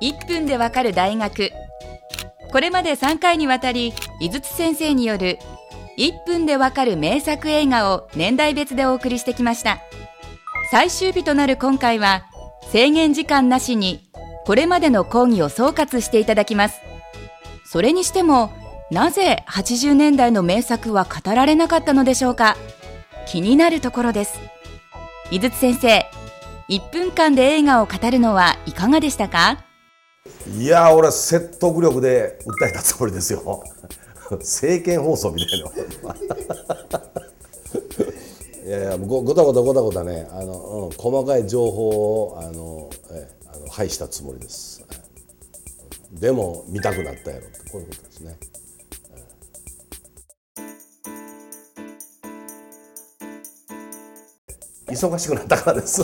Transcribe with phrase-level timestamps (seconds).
[0.00, 1.50] 1分でわかる大学。
[2.50, 5.38] これまで3回にわたり井筒先生による
[5.98, 9.78] 1分でわかる名作映画を年代別でお送りしてきました。
[10.70, 12.24] 最終日となる今回は
[12.70, 14.10] 制限時間なしに
[14.46, 16.80] これまでの講義を総括していただきます。
[17.64, 18.50] それにしても
[18.90, 22.56] なぜ80年代の名作は語られなかったのでしょうか。
[23.26, 24.40] 気になるところです。
[25.30, 26.06] 井筒先生
[26.70, 29.64] 1分間で映画を語るのはいかがでしたか？
[30.56, 33.62] いや俺は説得力で訴えたつもりですよ。
[34.30, 35.70] 政見放送みたいな。
[38.64, 40.28] いやいやごごたごたごたごたね。
[40.30, 41.88] あの、うん、細かい情報
[42.24, 44.84] をあのえあの排したつもりです。
[46.12, 47.70] でも見たくなったやろって。
[47.70, 48.36] こういうことですね。
[54.88, 56.02] 忙しくなったからです。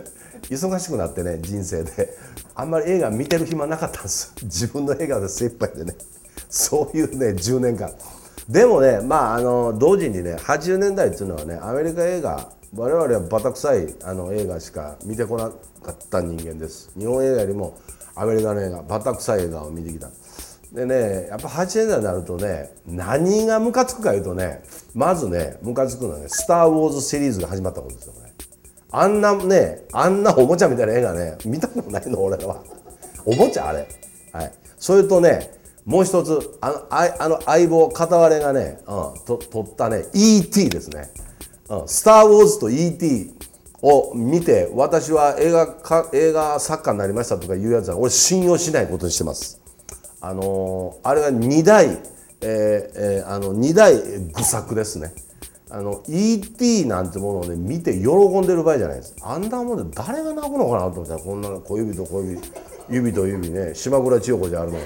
[0.50, 2.16] 忙しくなってね人生で。
[2.54, 5.94] あんまり映画見てる暇なかったんです 自分の映画で精一杯でね。
[6.48, 7.90] そういうね10年間。
[8.48, 15.50] でもねまああの同時にね80年代っていうのはねアメリカ映画我々はバタ臭いあの映画しか見てこな
[15.82, 16.90] かった人間です。
[16.98, 17.78] 日本映画よりも
[18.14, 20.10] アメリカの映画バタ臭い映画を見てきた。
[20.72, 24.62] でねやっぱ80年代になるとね何がムカつくかいうとね
[24.94, 28.31] まずねムカつくのはね「スター・ウォーズ」シリーズが始まったことですよね
[28.92, 32.62] あんなねあんなおもちゃみたいな映画ね見たことないの俺は
[33.24, 33.88] おもちゃあれ
[34.32, 35.50] はいそれとね
[35.84, 40.68] もう一つあのああの相棒片割れがね、うん、と撮ったね E.T.
[40.70, 41.10] ですね、
[41.68, 43.34] うん「スター・ウォーズ」と E.T.
[43.82, 49.60] を見て私は映画か映画作家になりましたとかいうやつは俺信用しないことにしてます
[50.20, 52.00] あのー、あれは2代、えー
[52.42, 55.12] えー、あの2代愚作ですね
[55.74, 59.16] あの ET なんてものをね見て喜んでる場合じゃないです。
[59.22, 62.40] あんなもんで誰が泣くのかなと思ったらこんな小指と小指
[62.90, 64.84] 指と指ね島倉千代子じゃあるのに。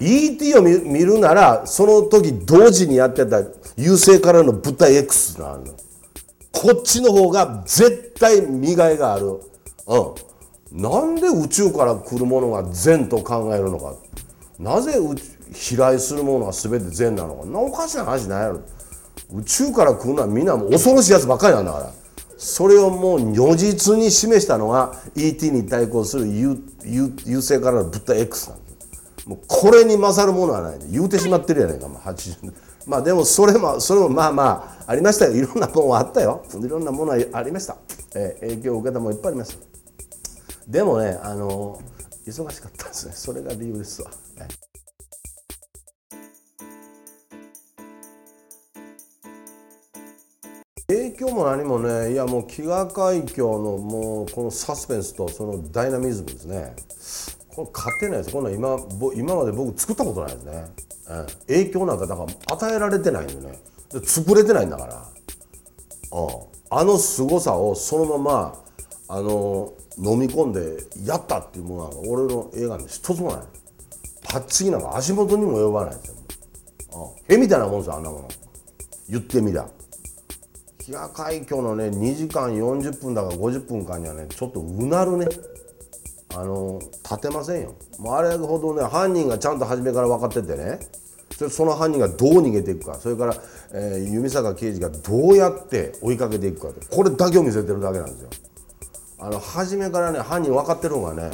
[0.00, 3.42] ET を見るならその時同時にやってた
[3.76, 5.74] 優勢からの物体 X があるの
[6.50, 9.26] こっちの方が絶対見がいがある。
[9.26, 10.80] うん。
[10.80, 13.94] なんで宇宙から来るものが善と考えるのか。
[14.58, 14.94] なぜ
[15.52, 17.44] 飛来するものは全て善なのか。
[17.44, 18.62] なおかしな話ないやろ。
[19.32, 21.92] 宇宙から来るのはみんな恐ろしいやつばっかりなんだから。
[22.36, 26.60] それをもう如実に示したのが ET に対抗する優
[27.40, 28.58] 勢からの物体 X なん
[29.26, 30.78] もうこれに勝るものはない。
[30.90, 32.52] 言うてしまってるやないか、まあ、80
[32.86, 35.34] まあでもそれもそれもまあまあありましたよ。
[35.34, 36.44] いろんなものはあったよ。
[36.52, 37.78] いろんなものはありました、
[38.14, 39.64] えー、影響を受けたものいっぱいありました。
[40.68, 41.80] でもねあの
[42.26, 43.12] 忙しかったですね。
[43.14, 44.48] それが理由ですわ、ね
[50.96, 56.74] 影響も何もねいやもう飢餓海峡のもうこのサスペンスとそのダイナミズムですね。
[57.54, 58.30] これ勝てないです。
[58.32, 58.76] こんな今
[59.14, 60.64] 今まで僕作ったことないですね、
[61.10, 63.58] うん、影響なんかだから与えられてないんでね。
[63.90, 64.94] で作れてないんだから、
[66.12, 66.28] うん、
[66.70, 68.64] あの凄さをそのまま
[69.08, 73.40] あの飲み込んでやったっていうものは俺の映画に一つもない。
[74.28, 78.28] パッチギなんか足元にも及ばないですよ、うん、へみたいなもんですよあんなもの。
[79.08, 79.68] 言ってみりゃ。
[80.86, 85.26] 飢餓海峡のね2時間40分だか50分間にはねちょっとうなるね。
[86.36, 87.74] あの立てませんよ。
[87.98, 90.78] もうあれほどね犯人がちゃんと初めから分かっててね。
[91.48, 92.96] その犯人がどう逃げていくか。
[92.96, 93.36] それから、
[93.72, 98.30] えー、弓坂刑事がどうやって追いかけていくかこれだけを見せてるだけなんですよ。
[99.20, 101.30] あの初めからね犯人分かってるのがね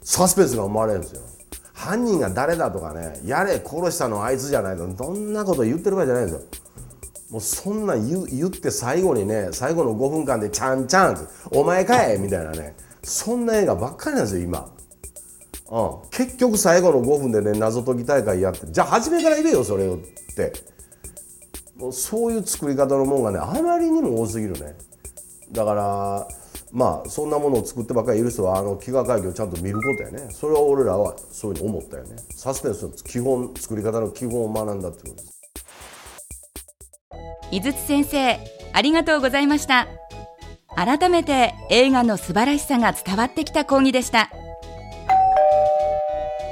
[0.00, 1.22] サスペンスが生まれるんですよ。
[1.74, 6.46] 犯人が誰だとかねやれ殺したのあいつじゃないとどんなこと言ってる場合じゃないんですよ。
[7.34, 12.76] もうそんな言言って最後にね最後の5分間で「ちゃんちゃん」お前かい」みたいなね。
[13.02, 14.72] そんな映画ばっかりなんですよ今。
[15.68, 19.98] うん、結局最後の5分でね謎解き大会やってじゃあ初めから入れよそれをっ
[20.36, 20.52] て。
[21.76, 24.76] もうそういう作り方のもんがねあまりにも多すぎるね。
[25.50, 26.28] だから
[26.70, 30.28] まあそんなものを作ってばっかりいる人はあの飢餓会議をちゃんと見ることやね。
[30.30, 32.14] それは俺らはそういうふうに思ったよね。
[32.30, 35.43] サスペンスの基本作り方の基本を学んだってことです。
[37.50, 38.38] 井筒先生
[38.72, 39.86] ありがとうございました。
[40.76, 44.30] 改めて映画の素晴らしさが伝わってきた講義でした。